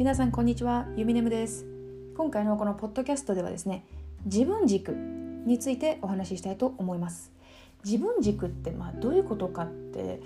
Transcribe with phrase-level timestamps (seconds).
[0.00, 1.66] 皆さんこんにちはゆみねむです。
[2.16, 3.84] 今回のこのポッドキャストではですね
[4.24, 7.30] 自分軸についてお話ししたいと思います。
[7.84, 10.22] 自分軸ってまあどういうことかって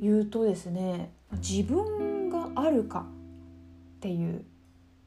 [0.00, 3.06] いうとですね自分があるか
[3.96, 4.44] っていう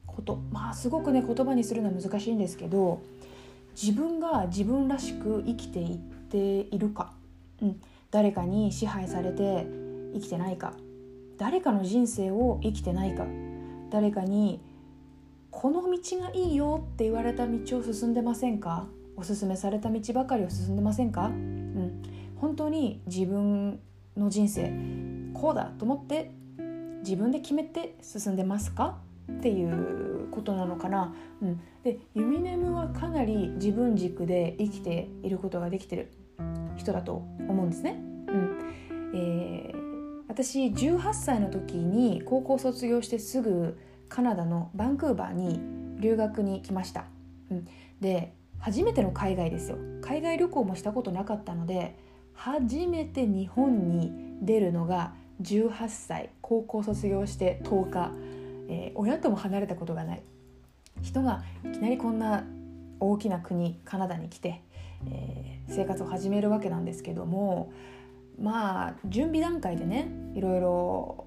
[0.06, 0.42] こと。
[0.52, 3.02] まあすごくね言葉にするのは難しいんですけど
[3.82, 7.14] 自分が自分らしく生きていっているか、
[7.62, 7.82] うん、
[8.12, 9.66] 誰かに支配されて
[10.14, 10.74] 生きてないか。
[11.38, 13.26] 誰かの人生を生きてないか。
[13.96, 14.60] 誰かに
[15.52, 18.88] この道がいいよって言われた道を進んでませんか？
[19.16, 22.04] おすすめされた道ばかりを進んでませんか、うん、
[22.36, 23.80] 本当に自分
[24.18, 24.74] の人生
[25.34, 26.32] こうだと思って
[27.04, 28.98] 自分で決めて進んでますか？
[29.32, 31.16] っていうことなのかな。
[31.42, 36.12] うん、でユミネムはかなり自分軸で生きていることができてる
[36.76, 37.98] 人だと思うんですね。
[38.28, 38.58] うん。
[39.16, 39.85] えー
[40.36, 45.62] 私18歳の時に高校卒業してすぐカナダのバンクーバーに
[46.02, 47.06] 留学に来ました、
[47.50, 47.68] うん、
[48.02, 49.78] で初めての海外ですよ。
[50.02, 51.96] 海外旅行もしたことなかったので
[52.34, 54.12] 初めて日本に
[54.42, 56.30] 出るのが18歳。
[56.42, 58.12] 高校卒業して10日、
[58.68, 60.22] えー、親とも離れたことがない。
[61.02, 62.44] 人がいきなりこんな
[63.00, 64.62] 大きな国カナダに来て、
[65.08, 67.72] えー、生活を始めるわけなんですけども
[68.40, 71.26] まあ準備段階でねいろいろ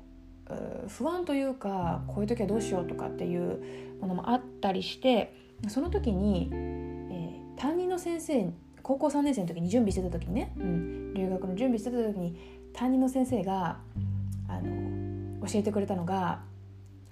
[0.89, 5.35] 不安というかこういう時はどうしようとかっていうものもあったりして
[5.69, 8.51] その時に、えー、担任の先生
[8.83, 12.37] 高校3年生の時に準備してた時にね、うん、留学の準備してた時に
[12.73, 13.79] 担任の先生が
[14.49, 16.41] あの教えてくれたのが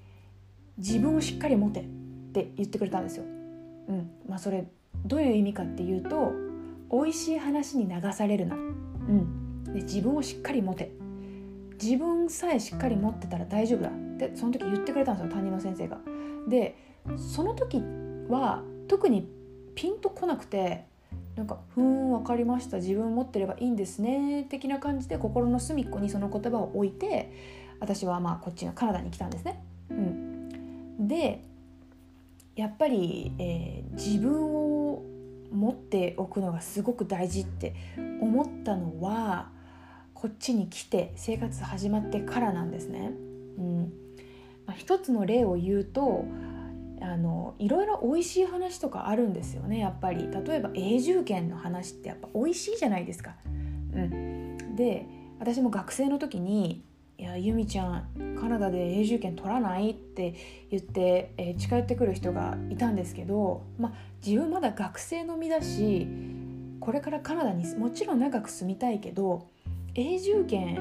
[0.78, 1.84] 「自分をしっかり持て」っ
[2.32, 3.24] て言ってくれたんですよ。
[3.24, 4.66] うんまあ、それ
[5.04, 6.32] どういう意味かっていうと
[6.90, 10.92] 美味しい話に流されるな、うん、で自分をしっかり持て
[11.80, 15.98] 自分さえしっかり持ってたら大丈夫だってその時言ってくれたんですよ担任の先生が。
[16.48, 16.76] で
[17.16, 17.82] その時
[18.28, 19.28] は特に
[19.74, 20.84] ピンとこなくて
[21.36, 27.30] なんか「ふん分かりました自分持ってればいいんですね」的な感じで心の隅っこにその言葉を置いて
[27.78, 29.62] 私はまあこっちのカナダに来たんですね。
[29.90, 31.44] うん、で
[32.56, 35.02] やっぱり、えー、自分を
[35.52, 37.74] 持っておくのがすごく大事って
[38.20, 39.50] 思ったのは
[40.16, 43.12] こっちに来て生活始まってからなんですね。
[43.58, 43.92] うん
[44.66, 46.24] まあ、一つの例を言うと
[47.02, 53.36] あのいろいろ美味しい話とかあるんですよねやっぱり例えば永住権の話ってやっぱ美味しいじゃないですか。
[53.92, 55.06] うん、で
[55.38, 56.82] 私も学生の時に
[57.18, 60.34] 「いや由美ちゃんカナダで永住権取らない?」って
[60.70, 63.92] 言って、えー、近寄ってくる人がいたんですけど、まあ、
[64.26, 66.08] 自分まだ学生の身だし
[66.80, 69.48] これからカナダにもちろん長く住みたいけど
[69.98, 70.74] 永住権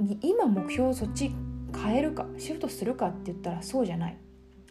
[0.00, 1.30] に今目標をそっち
[1.72, 4.16] 変えるかシフトするかって言ったらそうじゃない。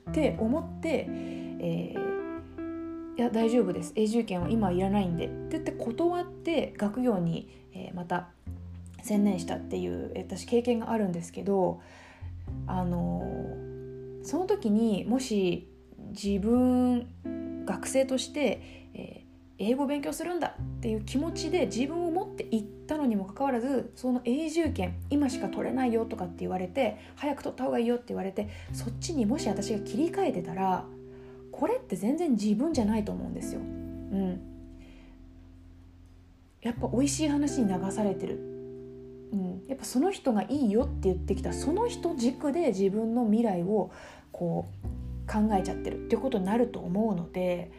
[0.09, 3.93] って思って、えー、いや大丈夫です。
[3.95, 5.27] 永住権は今いらないんで。
[5.27, 8.29] って言って断って学業に、えー、また
[9.03, 11.79] 専念したっていう、私経験があるんですけど
[12.67, 15.69] あのー、その時にもし
[16.09, 17.07] 自分
[17.65, 21.98] 学生として、えー、英語勉強するんだっていう気持ちで自分
[22.43, 30.85] って行ったのにもかかわらずその永住権今しか取れないよとかって言われて早く取った方がいいよって言われてそっちにもし私が切り替えてたら
[31.51, 33.59] これって全然自分じゃないと思うんですよ。
[33.59, 34.39] うん、
[36.61, 38.35] やっぱ美味しい話に流されてる、
[39.33, 43.91] うん、やっぱその人がいいよって言ってきたその人軸で自分の未来を
[44.31, 47.71] こう考えちゃってるっていうことになると思うので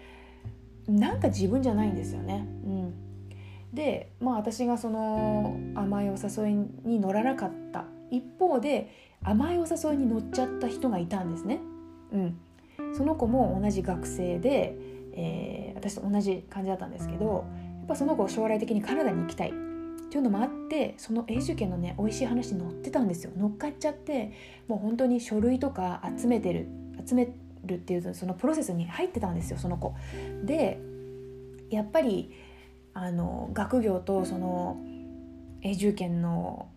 [0.86, 2.46] なんか自分じゃないんですよね。
[2.64, 2.94] うん、
[3.72, 6.54] でまあ私がその甘いお誘い
[6.84, 8.92] に乗らなかった一方で
[9.22, 11.60] 甘いお誘いに乗っちゃった人がいたんですね。
[12.12, 12.36] うん、
[12.94, 14.74] その子も同じ学生で、
[15.12, 17.44] えー、私と同じ感じだったんですけど
[17.78, 19.52] やっぱその子将来的にカナダに行きたいっ
[20.10, 24.32] ていうのもあってその永住権のね美味しい話に乗ってたんですよ乗っかっちゃって
[24.66, 26.66] もう本当に書類とか集めてる
[27.06, 27.28] 集め
[27.64, 29.94] るっていうそのプロセスに入ってたんですよその子。
[30.44, 30.80] で
[31.70, 32.32] やっぱり
[32.94, 34.78] あの学業とその
[35.62, 36.68] 永住権の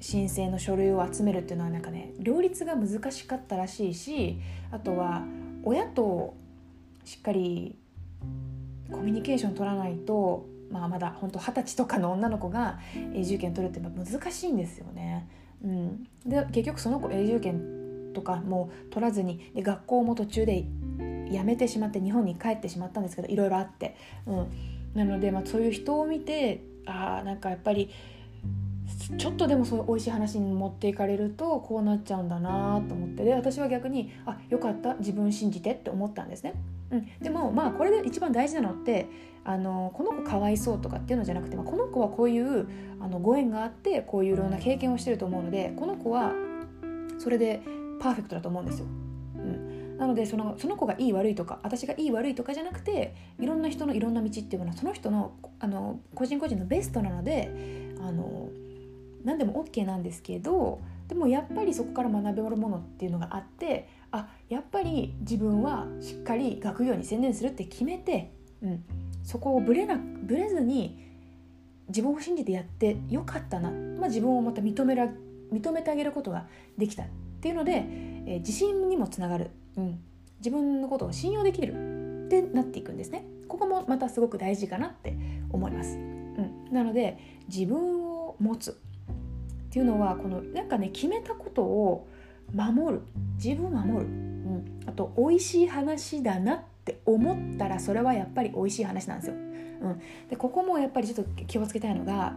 [0.00, 4.38] 申請の書類を集めるっていうのはなんかね両立が難しかったらしいし
[4.70, 5.24] あとは
[5.62, 6.34] 親と
[7.04, 7.76] しっかり
[8.90, 12.78] コミュニケーション取らないと、まあ、まだ本当二十歳とかの女の子が
[13.14, 15.28] 永住権取るって難しいんですよね。
[15.62, 20.64] うん、で結局その子永住権とかも取らずにで学校も途中で
[21.30, 27.90] 辞めてしまって日本に帰ってしまったんですけどいろいろあって、うん、なので、まあ、そういう人を見てあなんかやっぱり
[29.18, 36.54] ちょっとでもそういう美味しい話に持っていかれるとこうなっちゃうんだなと思ってで私は逆にあよかった自分信じてって思ったんですね。
[36.90, 39.08] うん、でもまあこれで一番大事なのって
[39.44, 42.68] あのこの子かわいそうとかっていうのじゃなくて、まあ、この子はこういう
[43.00, 46.32] あのご縁があってこういういろんな経験をしてると思うのでこの子は
[47.18, 47.62] それで
[48.00, 48.86] パーフェクトだと思うんですよ。
[50.00, 58.48] うん、なのでそのその子がいい悪いとか私がいい悪いとかじゃなくていろんな人のいろんな道っていうのはその人のあの個人個人のベストなのであの
[59.24, 68.32] 何でも OK なんですけどでもやっぱりそこから学べるものっていうのがあってあやっぱり自分はしっかり学業に専念するって決めて、
[68.62, 68.84] うん、
[69.22, 71.10] そこをぶれなぶれずに
[71.88, 75.08] 自分を信じてやってよかったな、まあ、自分をまた認めら
[75.52, 76.46] 認めてあげることが
[76.78, 77.06] できたっ
[77.40, 77.84] ていうので、
[78.30, 80.00] えー、自信にもつながる、うん、
[80.38, 81.74] 自分のことを信用できる。
[82.26, 83.24] ってなっていくんですね。
[83.48, 85.16] ここもまたすごく大事かなって
[85.50, 87.18] 思います、うん、なので
[87.48, 88.70] 自分を持つ。
[88.70, 88.74] っ
[89.72, 92.08] ていうのはこのなんかね決めたことを
[92.54, 93.02] 守る。
[93.34, 99.34] 自分を守る、うん、あと美味しい話だなって思ったらそれはやっぱり美味しい話なんですよ。
[99.34, 102.36] うん、でここもやっぱりちょっと気をつけたいのが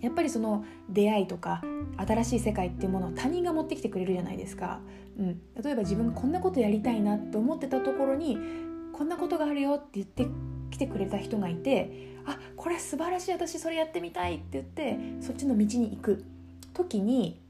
[0.00, 1.62] やっぱりその出会いとか
[1.96, 4.80] 新しい世界っていうものを他人が持ってきてくれるじゃないですか、
[5.18, 8.38] うん、例えば自分がこんなことやりたいなと思ってたところに
[8.92, 10.26] こんなことがあるよって言って
[10.70, 16.24] きてくれた人がいてあこれ素晴らしい私それやってみたいって言ってそっちの道に行く
[16.74, 17.40] 時に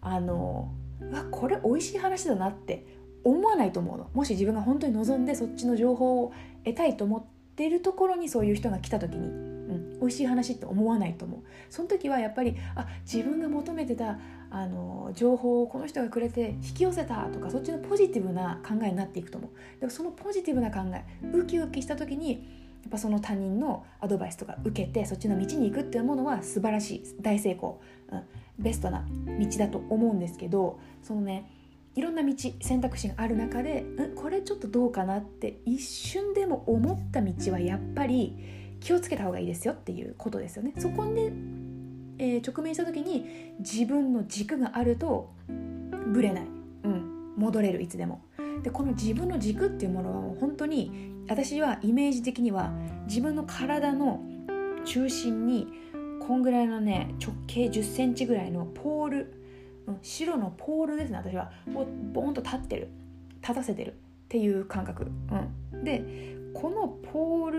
[0.00, 0.72] あの
[1.12, 2.86] わこれ美味しい話だなって
[3.24, 4.10] 思わないと思うの。
[4.12, 6.32] もし自分が本当に望んでそっちの情報を
[6.64, 7.24] 得たいと思っ
[7.56, 11.40] てるところにそういう人が来た時に、うん、美味しい話って思わないと思う。
[11.70, 14.18] その時はやっぱりあ自分が求めてた
[14.50, 19.50] あの情報をこの人がくれて引き寄せたとかそっちのポジティブな考えになっていくと思う。
[19.80, 22.32] でもそのポジティブな考えウキウキした時に
[22.84, 27.80] やっぱその他人のアドバイスとか受けてそっちの道に行くっていうものは素晴らしい大成功、
[28.12, 28.22] うん、
[28.58, 29.06] ベストな
[29.40, 31.50] 道だと思うんですけどそのね
[31.94, 38.36] いろんな道選択肢がある中で、ん、これちょっとどうかなって一瞬でも思った道はやっぱり
[38.84, 40.74] 気をつけた方がいいですよっていうことですよね。
[40.76, 41.32] そこで、
[42.18, 45.32] えー、直面した時に自分の軸があると
[46.12, 46.46] ぶれない、
[46.84, 48.20] うん、戻れるいつでも。
[48.62, 52.72] でこの自分の軸っていうものはもう本当に私はイメージ的には
[53.06, 54.22] 自分の体の
[54.84, 55.66] 中心に
[56.20, 59.32] こんぐらいのね直径1 0センチぐらいのポール、
[60.02, 61.50] 白のポールですね私は。
[61.66, 62.90] ボーンと立ってる。
[63.40, 63.94] 立たせてるっ
[64.28, 65.06] ていう感覚、
[65.72, 67.53] うん、でこのポール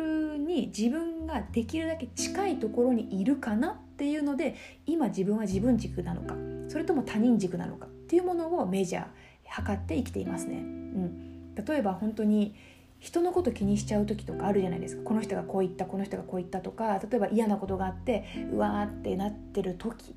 [0.55, 4.55] に自分ができるだけ近いところにいるかなっていうので
[4.85, 6.35] 今自分は自分軸なのか
[6.69, 9.05] それとも他人軸なのかっていうものをメジャー
[9.47, 10.57] 測って生きていますね。
[10.57, 12.55] うん、例えば本当に
[12.99, 15.03] 人のこと気にしちゃう時とかあるじゃないですか。
[15.03, 20.15] この人がこう言ったこの人がこう言ったとか例えば嫌なことがあってうわーってなってる時。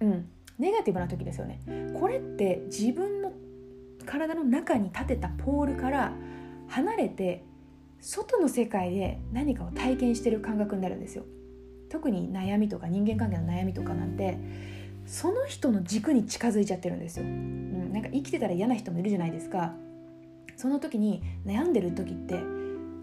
[0.00, 0.28] うん。
[0.58, 1.60] ネガティブな時ですよね。
[1.98, 3.32] これって自分の
[4.06, 6.12] 体の中に立てたポールから
[6.68, 7.44] 離れて
[8.02, 11.24] 外の世界で何かを体験してる感覚になるんですよ。
[11.88, 14.38] 特に悩みとか人間関係の悩みとかなんて
[15.06, 19.74] その人の軸に近づいちゃってるんですよ、うん、なんか生きてたら嫌な人もいるじゃないですか。
[20.56, 22.40] その時に悩んでる時って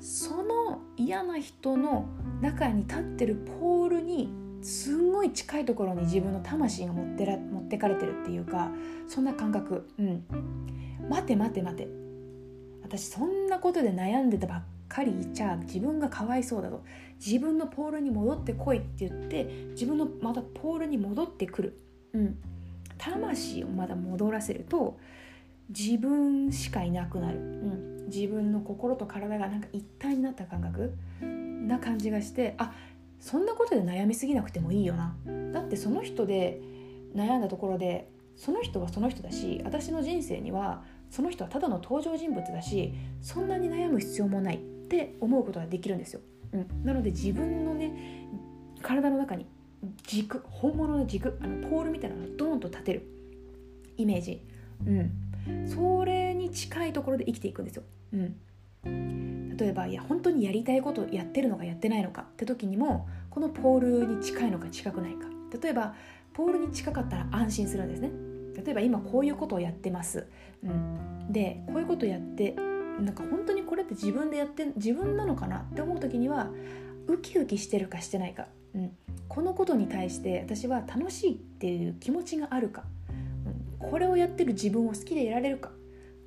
[0.02, 2.08] その嫌な人の
[2.42, 4.30] 中に立ってるポールに
[4.62, 8.70] すんごい近いところに自分の魂が持ってら持ってかれてるっていうか
[9.08, 9.88] そんな感覚。
[9.98, 10.24] うん。
[11.10, 11.88] 待て待て待て。
[12.82, 16.84] 私そんなことで悩んでたばっかりいちゃ自分がかわいそうだと。
[17.24, 21.80] 自分のポールに戻ってこいって言って自分のまたポールに戻ってくる、
[22.14, 22.38] うん、
[22.98, 24.98] 魂をまだ戻らせると
[25.70, 30.98] 自分しかいなくなる、うん、自分の心と体がなんか一体になった感覚。
[31.70, 32.74] な感じがしてあ
[33.20, 35.16] そんなことで悩みすぎなくてもいいよな。
[35.54, 36.60] だってその人で
[37.16, 44.60] 悩んだところでその人はその人だし私の人生にはその人はただの登場人物だしそんなに悩む必要もない。
[44.90, 48.28] って思うことができるんですよ、うん、なので自分のね
[48.82, 49.46] 体の中に
[50.04, 53.20] 軸本物の軸あのポールみたいなのをドーンと立てる。
[53.98, 54.42] イメージ、
[54.88, 57.84] うん、それに近いところで生きていくんですよ。
[58.14, 65.28] うん、例えばいや本当にやりたいことやってるのかやってないのかって時にもこのポールに近いのか近くないか。
[65.62, 65.96] 例えば
[66.34, 68.10] ポールに近かったら安心するんですね。
[68.64, 70.28] 例えば今こういうことをやってます、
[70.64, 72.56] うん、でこういうことやって
[73.02, 76.50] なんか本当にこれって自分でやって自分なのかなって思う時には
[77.08, 78.92] ウキウキしてるかしてないか、うん、
[79.28, 82.84] このことに対して私は楽しいっていう気持ちがあるか。
[83.80, 85.72] これをやってる自分を好きでいられるか。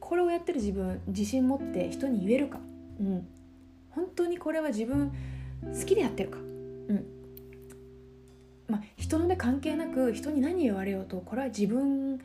[0.00, 2.58] これをやってる自分自信持って人に言えるか、
[3.00, 3.26] うん、
[3.90, 5.12] 本当にこれは自分
[5.62, 7.06] 好きでやってるか、うん。
[8.68, 12.18] まあ、人の目関係なく人に何言われようとこれは自分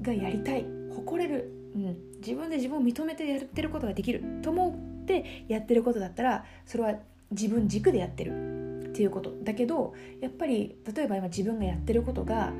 [0.00, 4.22] がやりたい誇れる、うん、自分で自分を認めてやってることができる。
[4.42, 4.70] と思
[5.02, 6.94] ってやってることだったらそれは
[7.30, 12.52] 自分軸でやってるっていうことだけどやっぱり例えば今自分がやってることが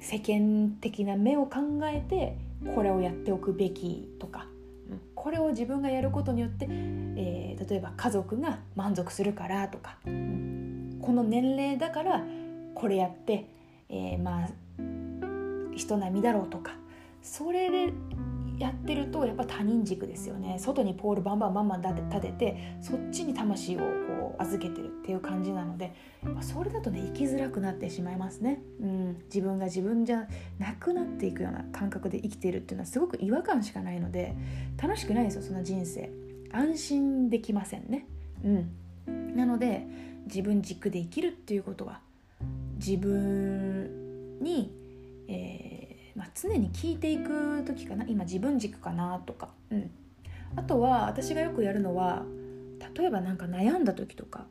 [0.00, 2.36] 世間的な目を考えて
[2.74, 4.46] これをやっておくべきとか
[5.14, 10.10] これを自分がやることによって、えー、例えば家族が満足するからとか、こ
[11.12, 12.24] の年齢だから
[12.74, 13.46] これやって、
[13.88, 14.48] えー、まあ
[15.76, 16.72] 人並みだろうとか
[17.22, 17.92] それで
[18.58, 20.58] やってるとやっぱ他人軸ですよね。
[20.58, 25.94] 外にポールバンバンバンバン立ててそっちに魂をこう預けてるっていう感じなので
[26.40, 30.26] それだとね生きづらくなってしまいますね、うん、自分が自分じゃ
[30.58, 34.34] なくなっていくような感覚で生きているっていうのはすごく違和感しかないので
[34.76, 36.10] 楽しくないですよその人生。
[36.50, 38.06] 安心できませんね。
[38.42, 38.48] う
[39.10, 39.36] ん。
[39.36, 39.86] なので
[40.26, 42.00] 自分軸で生きるっていうことは
[42.78, 44.72] 自分に、
[45.28, 45.67] えー
[46.18, 49.90] まあ、常に聞いていく時かな今自分軸かなとか、うん、
[50.56, 52.24] あとは私がよくやるのは
[52.96, 54.44] 例えば何か悩んだ時とか。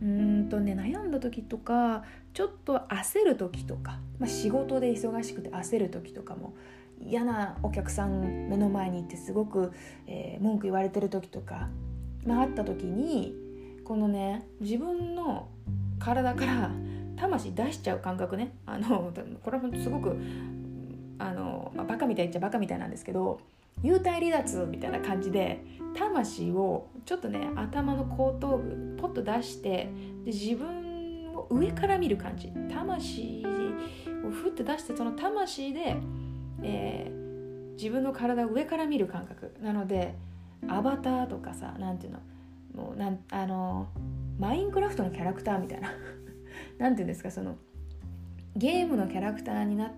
[0.00, 2.02] うんとね悩んだ時とか
[2.34, 6.54] ちょっと焦る時とか、まあ、仕事で忙しくて焦る時とかも
[7.00, 9.72] 嫌なお客さん目の前に行ってすごく、
[10.08, 11.68] えー、文句言われてる時とか、
[12.26, 13.36] まあ、あった時に
[13.84, 15.46] このね自分の
[16.00, 16.72] 体から
[17.16, 18.52] 魂出しちゃう感覚ね。
[18.66, 19.12] あの
[19.44, 20.16] これはすごく
[21.22, 23.40] あの、まあ、バカみたいっちゃバカみたいなんですけど
[23.82, 25.64] 幽体離脱みたいな感じで
[25.96, 29.88] 魂をちょっとね頭の後頭部ポッと出して
[30.24, 32.48] で自分を上から見る感じ。
[32.72, 33.44] 魂
[34.26, 35.96] をふって出してその魂で、
[36.62, 39.54] えー、自分の体を上から見る感覚。
[39.62, 40.14] なので
[40.68, 42.18] アバターとかさ何ていうの
[42.74, 43.88] もうなんあの
[44.38, 45.90] マインクラフトのキャラクターみたいな。
[46.78, 47.56] 何ていうんですかその
[48.54, 49.90] ゲームのキャラクターになっ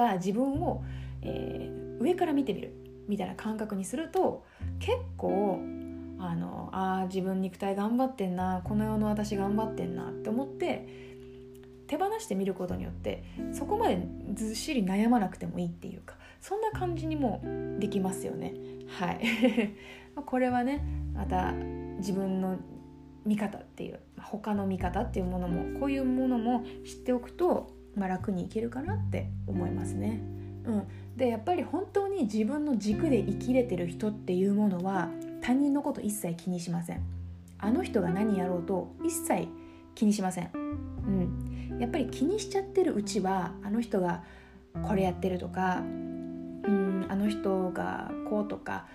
[0.00, 0.82] てた自分を、
[1.20, 2.72] えー、上から見てみる
[3.08, 4.44] みたいな感覚にすると
[4.78, 5.60] 結構
[6.18, 10.86] あのあ自分肉体頑張ってんなこの世の私頑張ってんなって思って
[11.86, 17.42] 手放してみることによってそこまでずっしり悩まなくてもいいっていうかそんな感じにも
[17.78, 18.54] できますよね。
[18.88, 19.20] はい。
[20.24, 20.82] これはね
[21.14, 21.52] また
[21.98, 22.58] 自分の
[23.26, 30.20] 見方っていう他の見方っていうものもこういうものも知っておくとまあ、楽にいけるかなって思いますね。
[30.64, 30.82] うん、
[31.16, 35.08] でやっぱり本当に自分の軸で生きれてる人っていうものは
[35.40, 37.00] 他人のこと一切気にしません。
[37.58, 39.48] あの人が何やろうと一切
[39.94, 40.50] 気にしません。
[40.54, 44.22] うん、やっぱり気にしちゃってるうちはあの人が
[44.86, 45.82] これやってるとか
[46.64, 48.86] うんあの人がこうとか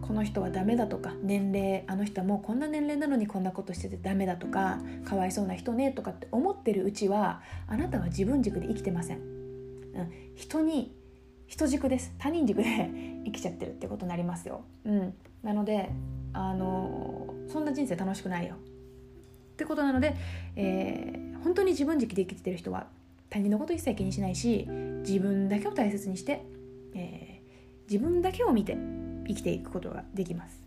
[0.00, 10.94] この人はダメだとか年齢あの人はもうこんな年齢なのにこんなことしててダメだとかかわいそうな人ねとかって思ってるうちはあなたは自分軸で生きてません、うん、人に
[11.46, 12.14] 人軸です。
[12.18, 12.90] 他人軸で
[13.26, 15.90] 生きちゃってるってことになりますよ、うん、なので
[16.32, 18.54] あのそんな人生楽しくないよ。
[18.54, 20.16] ってことなので、
[20.56, 22.86] えー、本当に自分軸で生きてる人は
[23.28, 24.66] 他人のこと一切気にしないし
[25.06, 26.44] 自分だけを大切にして
[26.94, 28.76] えー、自分だけを見て
[29.26, 30.62] 生きていくことができます。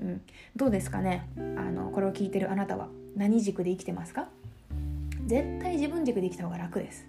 [0.00, 0.20] うん、
[0.56, 1.28] どうですかね？
[1.36, 1.40] あ
[1.70, 2.88] のこれを聞いてるあなたは。
[3.14, 4.28] 何軸で生きてますか？
[5.26, 7.06] 絶対自分軸で生きた方が楽です。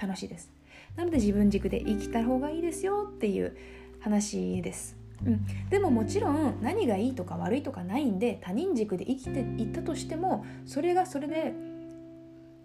[0.00, 0.50] 楽しいです。
[0.96, 3.56] なので自分軸で生きた方がいいですよっていう
[4.00, 4.94] 話です、
[5.24, 11.54] うん、でももちろん何がいいとか悪いとかないんで他人軸で生きていったとしてもそれがそれで、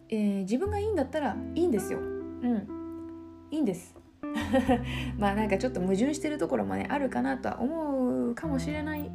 [0.10, 2.00] えー、自分がいいんだったらいいんですよ。
[2.00, 3.48] うん。
[3.50, 3.96] いいんです。
[5.17, 9.10] まあなんかちょっと矛盾してるところもねあるかなとは思うかもしれない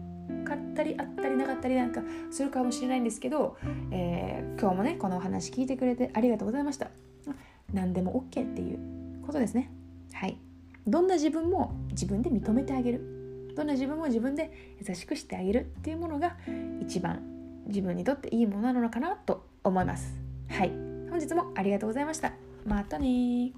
[0.45, 3.57] かったりあったりなかったりなんかするかもしれないんですけど、
[3.91, 6.91] えー、今日もねこのお話聞いてくれてありがとうございました。
[7.73, 8.79] 何でも OK っていう
[9.27, 9.71] ことですね。
[10.13, 10.37] はい。
[10.87, 13.53] どんな自分も自分で認めてあげる。
[13.57, 16.37] どんな自分も自分で優しくしてあげるっていうものが
[16.81, 17.21] 一番
[17.67, 20.15] 自分にとっていいものなのかなと思います。
[20.49, 20.71] はい。
[21.11, 22.33] 本日もありがとうございました。
[22.67, 23.53] またね